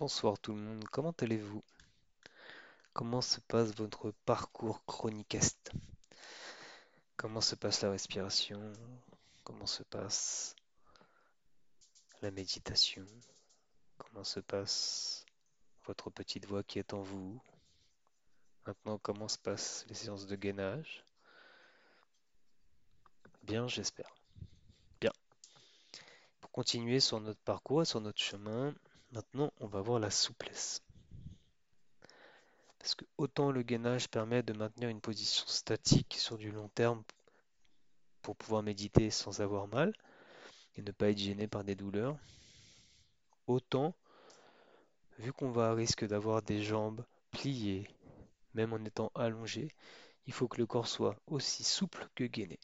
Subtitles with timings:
[0.00, 1.62] Bonsoir tout le monde, comment allez-vous?
[2.94, 5.72] Comment se passe votre parcours chroniceste?
[7.18, 8.72] Comment se passe la respiration?
[9.44, 10.56] Comment se passe
[12.22, 13.04] la méditation?
[13.98, 15.26] Comment se passe
[15.84, 17.38] votre petite voix qui est en vous?
[18.66, 21.04] Maintenant, comment se passent les séances de gainage?
[23.42, 24.14] Bien, j'espère.
[24.98, 25.12] Bien.
[26.40, 28.74] Pour continuer sur notre parcours sur notre chemin,
[29.12, 30.82] maintenant on va voir la souplesse.
[32.78, 37.02] Parce que autant le gainage permet de maintenir une position statique sur du long terme
[38.22, 39.92] pour pouvoir méditer sans avoir mal
[40.76, 42.16] et ne pas être gêné par des douleurs,
[43.46, 43.94] autant,
[45.18, 47.88] vu qu'on va à risque d'avoir des jambes pliées,
[48.54, 49.68] même en étant allongé,
[50.26, 52.58] il faut que le corps soit aussi souple que gainé.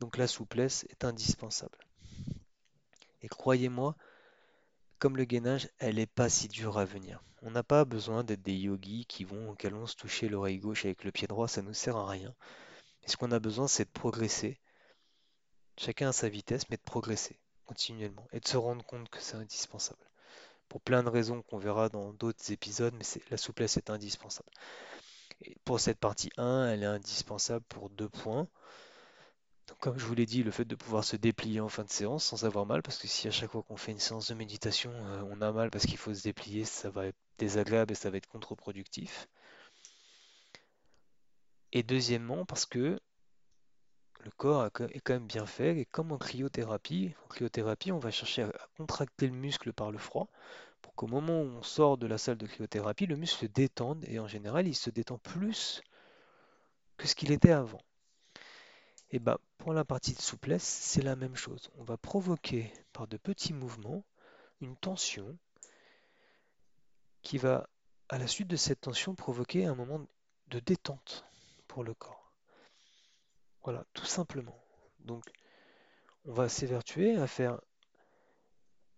[0.00, 1.78] Donc la souplesse est indispensable.
[3.22, 3.96] Et croyez-moi,
[4.98, 7.22] comme le gainage, elle n'est pas si dure à venir.
[7.42, 11.04] On n'a pas besoin d'être des yogis qui vont en se toucher l'oreille gauche avec
[11.04, 12.34] le pied droit, ça ne nous sert à rien.
[13.06, 14.58] Ce qu'on a besoin, c'est de progresser.
[15.78, 19.36] Chacun à sa vitesse, mais de progresser continuellement et de se rendre compte que c'est
[19.36, 20.10] indispensable.
[20.68, 24.50] Pour plein de raisons qu'on verra dans d'autres épisodes, mais la souplesse est indispensable.
[25.64, 28.48] Pour cette partie 1, elle est indispensable pour deux points
[29.80, 32.24] comme je vous l'ai dit, le fait de pouvoir se déplier en fin de séance
[32.24, 34.90] sans avoir mal, parce que si à chaque fois qu'on fait une séance de méditation,
[34.92, 38.10] euh, on a mal parce qu'il faut se déplier, ça va être désagréable et ça
[38.10, 39.28] va être contre-productif.
[41.72, 42.98] Et deuxièmement, parce que
[44.24, 48.10] le corps est quand même bien fait, et comme en cryothérapie, en cryothérapie, on va
[48.10, 50.28] chercher à contracter le muscle par le froid,
[50.82, 54.04] pour qu'au moment où on sort de la salle de cryothérapie, le muscle se détende,
[54.08, 55.82] et en général, il se détend plus
[56.96, 57.82] que ce qu'il était avant.
[59.10, 61.70] Et bah, pour la partie de souplesse, c'est la même chose.
[61.78, 64.04] On va provoquer par de petits mouvements
[64.60, 65.36] une tension
[67.22, 67.68] qui va,
[68.08, 70.00] à la suite de cette tension, provoquer un moment
[70.48, 71.24] de détente
[71.68, 72.32] pour le corps.
[73.62, 74.58] Voilà, tout simplement.
[75.00, 75.24] Donc,
[76.24, 77.60] on va s'évertuer à faire,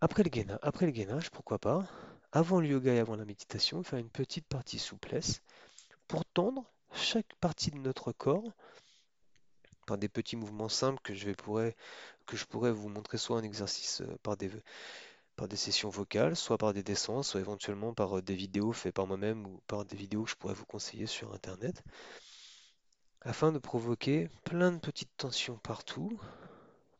[0.00, 1.86] après le, gainage, après le gainage, pourquoi pas,
[2.32, 5.42] avant le yoga et avant la méditation, faire une petite partie souplesse
[6.06, 8.52] pour tendre chaque partie de notre corps
[9.88, 11.74] par des petits mouvements simples que je, vais pourrais,
[12.26, 14.50] que je pourrais vous montrer soit en exercice euh, par des,
[15.34, 18.94] par des sessions vocales, soit par des dessins, soit éventuellement par euh, des vidéos faites
[18.94, 21.82] par moi-même ou par des vidéos que je pourrais vous conseiller sur Internet,
[23.22, 26.20] afin de provoquer plein de petites tensions partout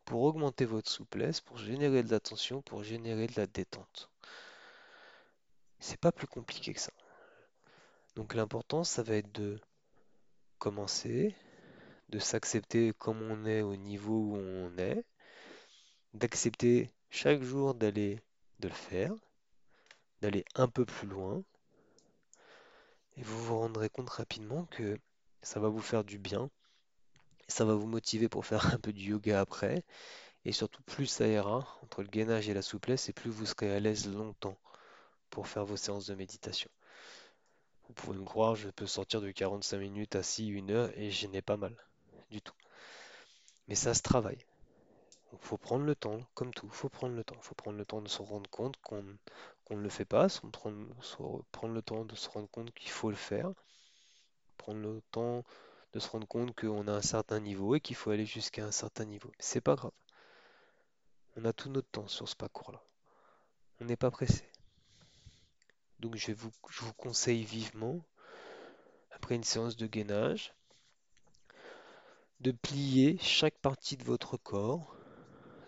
[0.07, 4.09] pour augmenter votre souplesse, pour générer de la tension, pour générer de la détente.
[5.79, 6.93] C'est pas plus compliqué que ça.
[8.17, 9.61] Donc l'important, ça va être de
[10.59, 11.37] commencer,
[12.09, 15.05] de s'accepter comme on est au niveau où on est,
[16.15, 18.21] d'accepter chaque jour d'aller
[18.61, 19.13] de le faire,
[20.21, 21.43] d'aller un peu plus loin,
[23.17, 24.99] et vous vous rendrez compte rapidement que
[25.43, 26.51] ça va vous faire du bien,
[27.47, 29.85] ça va vous motiver pour faire un peu du yoga après,
[30.45, 33.75] et surtout plus ça ira entre le gainage et la souplesse, et plus vous serez
[33.75, 34.59] à l'aise longtemps
[35.31, 36.71] pour faire vos séances de méditation.
[37.87, 41.11] Vous pouvez me croire, je peux sortir de 45 minutes à 6, 1 heure, et
[41.11, 41.75] je n'ai pas mal
[42.31, 42.55] du tout.
[43.69, 44.45] Mais ça se travaille.
[45.33, 47.37] Il faut prendre le temps, comme tout, faut prendre le temps.
[47.37, 50.89] Il faut prendre le temps de se rendre compte qu'on ne le fait pas, prendre,
[51.53, 53.53] prendre le temps de se rendre compte qu'il faut le faire,
[54.57, 55.45] prendre le temps
[55.93, 58.73] de se rendre compte qu'on a un certain niveau et qu'il faut aller jusqu'à un
[58.73, 59.31] certain niveau.
[59.39, 59.93] C'est pas grave.
[61.37, 62.83] On a tout notre temps sur ce parcours-là.
[63.81, 64.45] On n'est pas pressé.
[66.01, 68.05] Donc je, vous, je vous conseille vivement,
[69.11, 70.55] après une séance de gainage,
[72.41, 74.97] de plier chaque partie de votre corps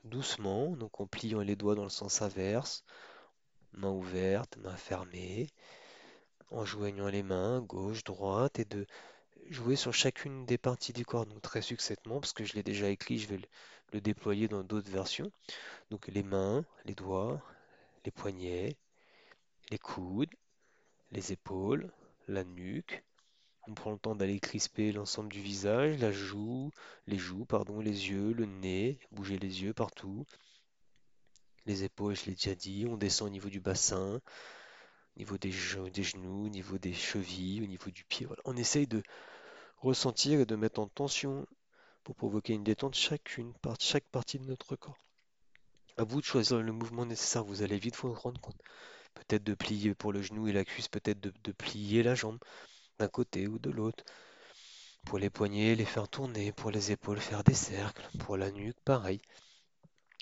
[0.04, 2.84] doucement, donc en pliant les doigts dans le sens inverse,
[3.72, 5.48] main ouverte, main fermée,
[6.50, 8.86] en joignant les mains gauche, droite, et de
[9.48, 12.88] jouer sur chacune des parties du corps, donc très succinctement, parce que je l'ai déjà
[12.88, 13.48] écrit, je vais le,
[13.92, 15.30] le déployer dans d'autres versions.
[15.90, 17.42] Donc les mains, les doigts,
[18.04, 18.76] les poignets,
[19.70, 20.34] les coudes,
[21.12, 21.92] les épaules,
[22.28, 23.02] la nuque,
[23.70, 26.72] on prend le temps d'aller crisper l'ensemble du visage, la joue,
[27.06, 30.26] les joues, pardon, les yeux, le nez, bouger les yeux partout.
[31.66, 34.20] Les épaules, je l'ai déjà dit, on descend au niveau du bassin,
[35.14, 38.26] au niveau des, genoux, au niveau des chevilles, au niveau du pied.
[38.44, 39.04] On essaye de
[39.76, 41.46] ressentir et de mettre en tension
[42.02, 44.98] pour provoquer une détente chacune, chaque partie de notre corps.
[45.96, 48.60] À vous de choisir le mouvement nécessaire, vous allez vite vous rendre compte.
[49.14, 52.38] Peut-être de plier pour le genou et la cuisse, peut-être de plier la jambe,
[53.00, 54.04] d'un côté ou de l'autre.
[55.06, 58.78] Pour les poignets, les faire tourner, pour les épaules, faire des cercles, pour la nuque,
[58.84, 59.20] pareil.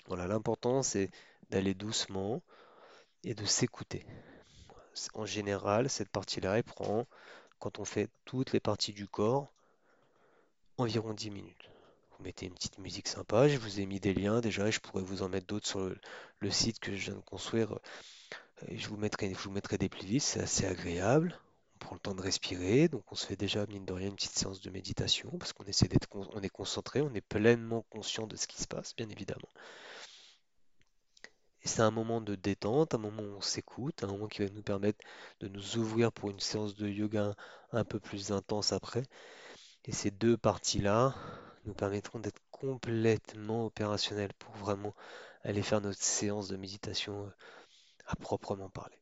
[0.07, 1.11] Voilà, l'important c'est
[1.49, 2.41] d'aller doucement
[3.23, 4.05] et de s'écouter.
[5.13, 7.05] En général, cette partie-là, elle prend,
[7.59, 9.51] quand on fait toutes les parties du corps,
[10.77, 11.69] environ 10 minutes.
[12.17, 14.79] Vous mettez une petite musique sympa, je vous ai mis des liens déjà, et je
[14.79, 15.91] pourrais vous en mettre d'autres sur
[16.39, 17.77] le, site que je viens de construire.
[18.71, 21.37] Je vous mettrai, je vous mettrai des playlists, c'est assez agréable.
[21.79, 24.37] Prend le temps de respirer, donc on se fait déjà, mine de rien, une petite
[24.37, 28.35] séance de méditation, parce qu'on essaie d'être, on est concentré, on est pleinement conscient de
[28.35, 29.49] ce qui se passe, bien évidemment.
[31.61, 34.49] Et c'est un moment de détente, un moment où on s'écoute, un moment qui va
[34.51, 34.99] nous permettre
[35.41, 37.33] de nous ouvrir pour une séance de yoga
[37.71, 39.03] un peu plus intense après.
[39.85, 41.15] Et ces deux parties-là
[41.65, 44.95] nous permettront d'être complètement opérationnels pour vraiment
[45.43, 47.29] aller faire notre séance de méditation euh,
[48.07, 48.97] à proprement parler.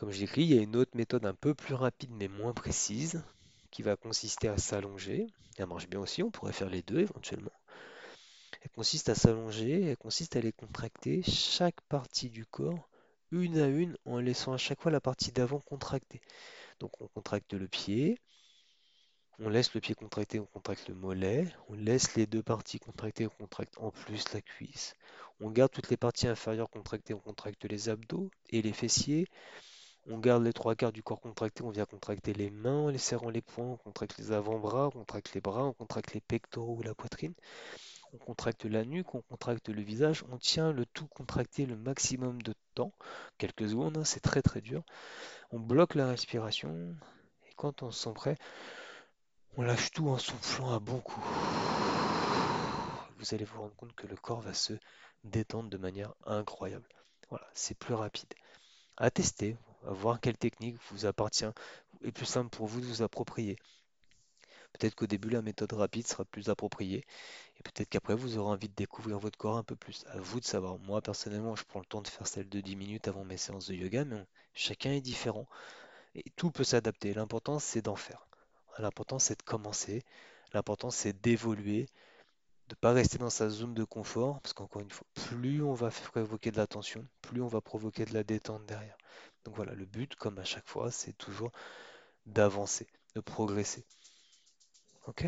[0.00, 3.22] Comme je il y a une autre méthode un peu plus rapide mais moins précise
[3.70, 5.26] qui va consister à s'allonger.
[5.58, 7.52] Elle marche bien aussi, on pourrait faire les deux éventuellement.
[8.62, 12.88] Elle consiste à s'allonger, elle consiste à aller contracter chaque partie du corps
[13.30, 16.22] une à une en laissant à chaque fois la partie d'avant contractée.
[16.78, 18.18] Donc on contracte le pied,
[19.38, 23.26] on laisse le pied contracté, on contracte le mollet, on laisse les deux parties contractées,
[23.26, 24.94] on contracte en plus la cuisse.
[25.40, 29.26] On garde toutes les parties inférieures contractées, on contracte les abdos et les fessiers.
[30.06, 32.98] On garde les trois quarts du corps contracté, on vient contracter les mains en les
[32.98, 36.76] serrant les poings, on contracte les avant-bras, on contracte les bras, on contracte les pectoraux
[36.76, 37.34] ou la poitrine.
[38.12, 42.42] On contracte la nuque, on contracte le visage, on tient le tout contracté le maximum
[42.42, 42.92] de temps,
[43.38, 44.82] quelques secondes, hein, c'est très très dur.
[45.52, 46.96] On bloque la respiration
[47.46, 48.36] et quand on se sent prêt,
[49.56, 51.22] on lâche tout en soufflant à bon coup.
[53.18, 54.72] Vous allez vous rendre compte que le corps va se
[55.24, 56.88] détendre de manière incroyable.
[57.28, 58.32] Voilà, c'est plus rapide.
[58.96, 61.50] À tester, voir quelle technique vous appartient
[62.04, 63.56] est plus simple pour vous de vous approprier.
[64.72, 67.04] Peut-être qu'au début, la méthode rapide sera plus appropriée.
[67.58, 70.04] Et peut-être qu'après, vous aurez envie de découvrir votre corps un peu plus.
[70.08, 70.78] À vous de savoir.
[70.78, 73.66] Moi, personnellement, je prends le temps de faire celle de 10 minutes avant mes séances
[73.66, 74.24] de yoga, mais
[74.54, 75.46] chacun est différent.
[76.14, 77.12] Et tout peut s'adapter.
[77.14, 78.26] L'important, c'est d'en faire.
[78.78, 80.04] L'important, c'est de commencer.
[80.54, 81.86] L'important, c'est d'évoluer,
[82.68, 84.40] de ne pas rester dans sa zone de confort.
[84.40, 88.04] Parce qu'encore une fois, plus on va provoquer de la tension, plus on va provoquer
[88.04, 88.96] de la détente derrière.
[89.44, 91.50] Donc voilà, le but, comme à chaque fois, c'est toujours
[92.26, 93.84] d'avancer, de progresser.
[95.06, 95.26] Ok?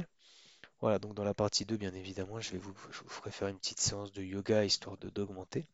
[0.80, 3.80] Voilà, donc dans la partie 2, bien évidemment, je vais vous, je faire une petite
[3.80, 5.66] séance de yoga histoire d'augmenter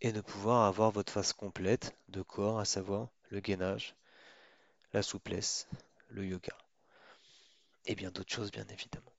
[0.00, 3.94] et de pouvoir avoir votre phase complète de corps, à savoir le gainage,
[4.92, 5.68] la souplesse,
[6.08, 6.56] le yoga
[7.86, 9.12] et bien d'autres choses, bien évidemment.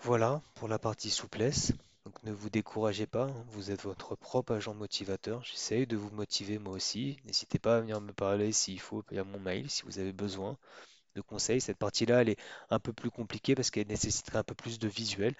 [0.00, 1.72] Voilà pour la partie souplesse.
[2.08, 5.44] Donc ne vous découragez pas, hein, vous êtes votre propre agent motivateur.
[5.44, 7.18] J'essaye de vous motiver moi aussi.
[7.26, 9.98] N'hésitez pas à venir me parler s'il faut, il y a mon mail si vous
[9.98, 10.56] avez besoin
[11.16, 11.60] de conseils.
[11.60, 12.40] Cette partie-là, elle est
[12.70, 15.34] un peu plus compliquée parce qu'elle nécessiterait un peu plus de visuel.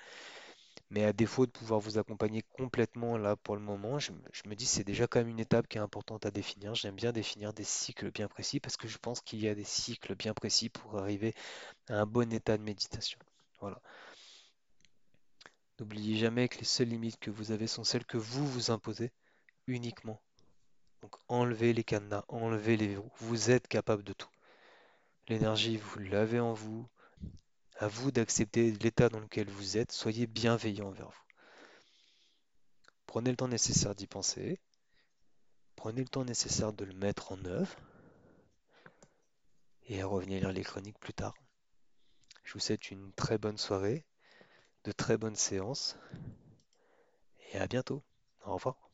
[0.91, 4.13] Mais à défaut de pouvoir vous accompagner complètement là pour le moment, je,
[4.47, 6.75] me dis c'est déjà quand même une étape qui est importante à définir.
[6.75, 9.65] J'aime bien définir des cycles bien précis parce que je pense qu'il y a des
[9.65, 11.35] cycles bien précis pour arriver
[11.89, 13.19] à un bon état de méditation.
[13.59, 13.81] Voilà.
[15.79, 19.13] N'oubliez jamais que les seules limites que vous avez sont celles que vous vous imposez
[19.67, 20.21] uniquement.
[21.03, 23.13] Donc enlevez les cadenas, enlevez les verrous.
[23.19, 24.31] Vous êtes capable de tout.
[25.29, 26.89] L'énergie, vous l'avez en vous.
[27.77, 29.93] À vous d'accepter l'état dans lequel vous êtes.
[29.93, 31.29] Soyez bienveillant envers vous.
[33.07, 34.61] Prenez le temps nécessaire d'y penser.
[35.77, 37.77] Prenez le temps nécessaire de le mettre en œuvre.
[39.87, 41.35] Et revenez lire les chroniques plus tard.
[42.43, 44.05] Je vous souhaite une très bonne soirée,
[44.89, 45.99] de très bonnes séances.
[47.53, 48.03] Et à bientôt.
[48.47, 48.88] Au revoir.